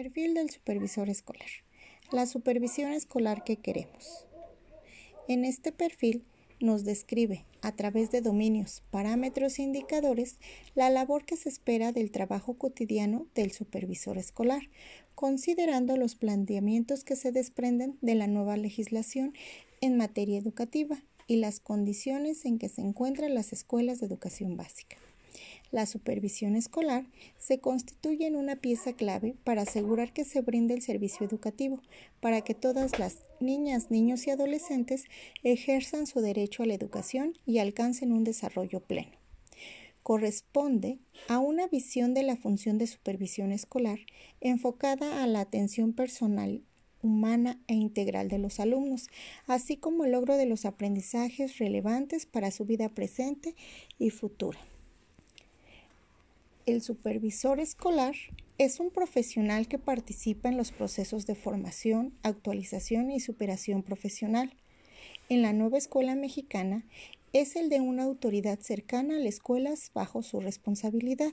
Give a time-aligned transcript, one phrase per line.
[0.00, 1.48] Perfil del supervisor escolar.
[2.12, 4.28] La supervisión escolar que queremos.
[5.26, 6.22] En este perfil
[6.60, 10.38] nos describe, a través de dominios, parámetros e indicadores,
[10.76, 14.70] la labor que se espera del trabajo cotidiano del supervisor escolar,
[15.16, 19.34] considerando los planteamientos que se desprenden de la nueva legislación
[19.80, 24.96] en materia educativa y las condiciones en que se encuentran las escuelas de educación básica.
[25.70, 30.80] La supervisión escolar se constituye en una pieza clave para asegurar que se brinde el
[30.80, 31.82] servicio educativo,
[32.20, 35.04] para que todas las niñas, niños y adolescentes
[35.42, 39.12] ejerzan su derecho a la educación y alcancen un desarrollo pleno.
[40.02, 43.98] Corresponde a una visión de la función de supervisión escolar
[44.40, 46.62] enfocada a la atención personal
[47.02, 49.08] humana e integral de los alumnos,
[49.46, 53.54] así como el logro de los aprendizajes relevantes para su vida presente
[53.98, 54.58] y futura.
[56.68, 58.14] El supervisor escolar
[58.58, 64.52] es un profesional que participa en los procesos de formación, actualización y superación profesional.
[65.30, 66.84] En la nueva escuela mexicana
[67.32, 71.32] es el de una autoridad cercana a las escuelas bajo su responsabilidad.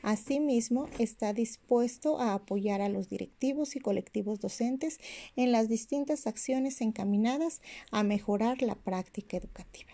[0.00, 4.98] Asimismo, está dispuesto a apoyar a los directivos y colectivos docentes
[5.36, 9.92] en las distintas acciones encaminadas a mejorar la práctica educativa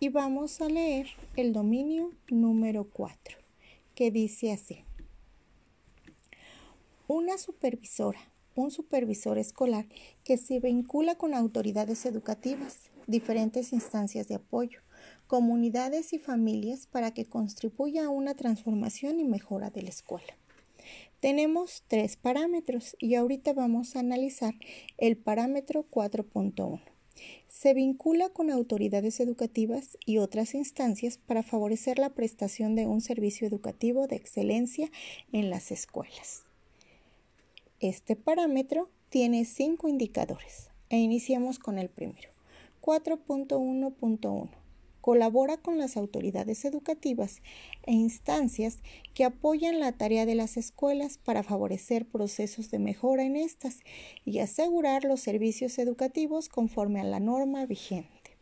[0.00, 3.38] y vamos a leer el dominio número 4,
[3.94, 4.84] que dice así.
[7.08, 8.20] Una supervisora,
[8.54, 9.86] un supervisor escolar
[10.24, 14.80] que se vincula con autoridades educativas, diferentes instancias de apoyo,
[15.26, 20.36] comunidades y familias para que contribuya a una transformación y mejora de la escuela.
[21.20, 24.54] Tenemos tres parámetros y ahorita vamos a analizar
[24.96, 26.80] el parámetro 4.1
[27.48, 33.46] se vincula con autoridades educativas y otras instancias para favorecer la prestación de un servicio
[33.46, 34.90] educativo de excelencia
[35.32, 36.44] en las escuelas.
[37.80, 42.30] Este parámetro tiene cinco indicadores e iniciamos con el primero.
[42.80, 44.67] 4.1.1
[45.08, 47.40] colabora con las autoridades educativas
[47.86, 48.80] e instancias
[49.14, 53.80] que apoyan la tarea de las escuelas para favorecer procesos de mejora en estas
[54.26, 58.36] y asegurar los servicios educativos conforme a la norma vigente.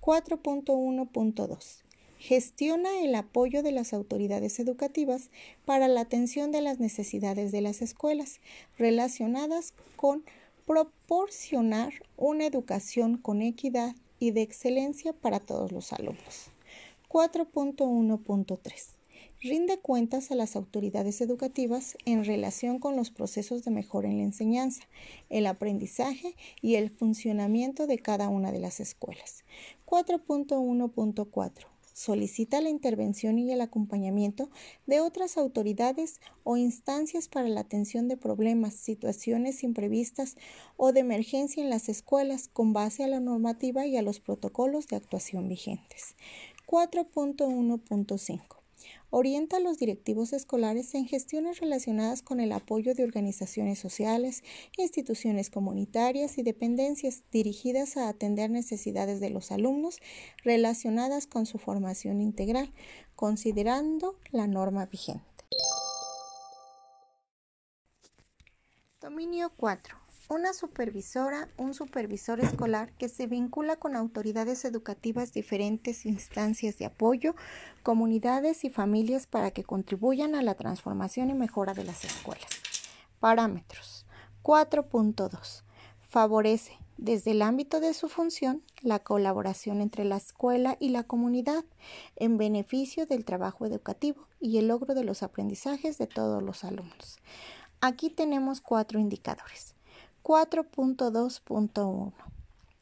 [0.00, 1.84] 4.1.2
[2.18, 5.30] gestiona el apoyo de las autoridades educativas
[5.64, 8.40] para la atención de las necesidades de las escuelas
[8.76, 10.24] relacionadas con
[10.66, 16.50] proporcionar una educación con equidad, y de excelencia para todos los alumnos.
[17.08, 18.94] 4.1.3.
[19.40, 24.24] Rinde cuentas a las autoridades educativas en relación con los procesos de mejora en la
[24.24, 24.82] enseñanza,
[25.28, 29.44] el aprendizaje y el funcionamiento de cada una de las escuelas.
[29.86, 34.50] 4.1.4 solicita la intervención y el acompañamiento
[34.86, 40.36] de otras autoridades o instancias para la atención de problemas, situaciones imprevistas
[40.76, 44.88] o de emergencia en las escuelas con base a la normativa y a los protocolos
[44.88, 46.16] de actuación vigentes.
[46.66, 48.63] 4.1.5
[49.10, 54.42] orienta a los directivos escolares en gestiones relacionadas con el apoyo de organizaciones sociales,
[54.76, 60.00] instituciones comunitarias y dependencias dirigidas a atender necesidades de los alumnos
[60.44, 62.72] relacionadas con su formación integral,
[63.16, 65.24] considerando la norma vigente.
[69.00, 76.78] Dominio 4 una supervisora, un supervisor escolar que se vincula con autoridades educativas, diferentes instancias
[76.78, 77.34] de apoyo,
[77.82, 82.48] comunidades y familias para que contribuyan a la transformación y mejora de las escuelas.
[83.20, 84.06] Parámetros.
[84.42, 85.62] 4.2.
[86.08, 91.64] Favorece, desde el ámbito de su función, la colaboración entre la escuela y la comunidad
[92.16, 97.18] en beneficio del trabajo educativo y el logro de los aprendizajes de todos los alumnos.
[97.80, 99.74] Aquí tenemos cuatro indicadores.
[100.24, 102.12] 4.2.1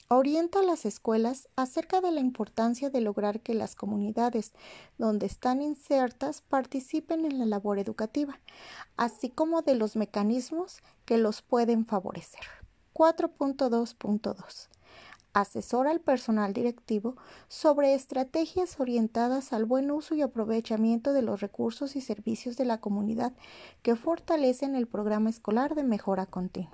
[0.06, 4.52] Orienta a las escuelas acerca de la importancia de lograr que las comunidades
[4.96, 8.38] donde están insertas participen en la labor educativa,
[8.96, 12.44] así como de los mecanismos que los pueden favorecer.
[12.94, 14.68] 4.2.2
[15.32, 17.16] Asesora al personal directivo
[17.48, 22.78] sobre estrategias orientadas al buen uso y aprovechamiento de los recursos y servicios de la
[22.78, 23.32] comunidad
[23.82, 26.70] que fortalecen el programa escolar de mejora continua.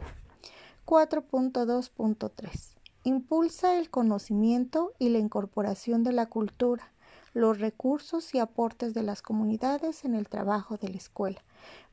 [0.88, 6.94] 4.2.3 Impulsa el conocimiento y la incorporación de la cultura,
[7.34, 11.44] los recursos y aportes de las comunidades en el trabajo de la escuela,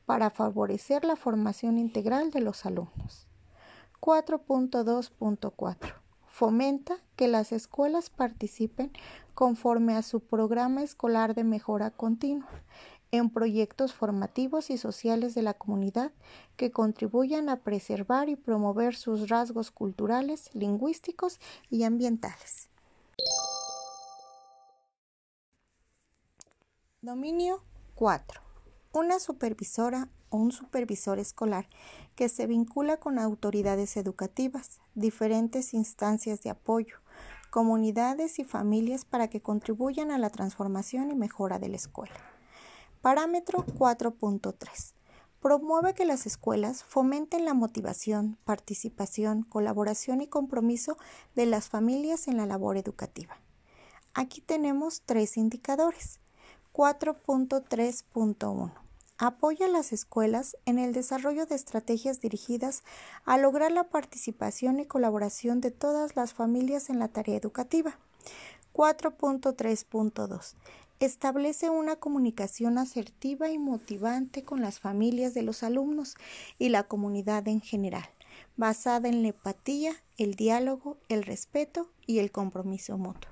[0.06, 3.26] para favorecer la formación integral de los alumnos.
[4.00, 5.76] 4.2.4
[6.26, 8.92] Fomenta que las escuelas participen
[9.34, 12.48] conforme a su programa escolar de mejora continua
[13.16, 16.12] en proyectos formativos y sociales de la comunidad
[16.56, 21.40] que contribuyan a preservar y promover sus rasgos culturales, lingüísticos
[21.70, 22.68] y ambientales.
[27.02, 27.62] Dominio
[27.94, 28.40] 4.
[28.92, 31.68] Una supervisora o un supervisor escolar
[32.14, 36.96] que se vincula con autoridades educativas, diferentes instancias de apoyo,
[37.50, 42.35] comunidades y familias para que contribuyan a la transformación y mejora de la escuela.
[43.06, 44.92] Parámetro 4.3.
[45.40, 50.98] Promueve que las escuelas fomenten la motivación, participación, colaboración y compromiso
[51.36, 53.36] de las familias en la labor educativa.
[54.12, 56.18] Aquí tenemos tres indicadores.
[56.72, 58.72] 4.3.1.
[59.18, 62.82] Apoya a las escuelas en el desarrollo de estrategias dirigidas
[63.24, 68.00] a lograr la participación y colaboración de todas las familias en la tarea educativa.
[68.72, 70.56] 4.3.2.
[70.98, 76.14] Establece una comunicación asertiva y motivante con las familias de los alumnos
[76.58, 78.08] y la comunidad en general,
[78.56, 83.30] basada en la empatía, el diálogo, el respeto y el compromiso mutuo.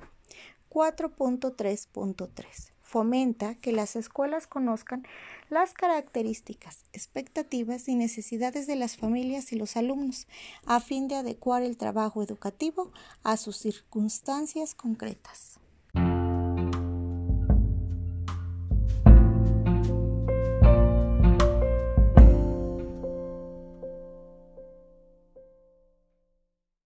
[0.68, 5.06] 4.3.3 fomenta que las escuelas conozcan
[5.48, 10.26] las características, expectativas y necesidades de las familias y los alumnos
[10.66, 15.58] a fin de adecuar el trabajo educativo a sus circunstancias concretas.